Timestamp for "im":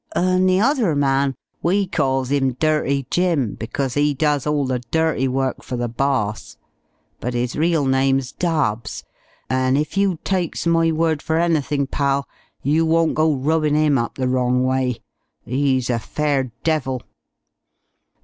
2.31-2.53, 13.75-13.99